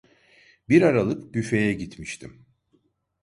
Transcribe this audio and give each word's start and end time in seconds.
Bir 0.69 0.81
aralık 0.81 1.33
büfeye 1.35 1.73
gitmiştim. 1.73 2.45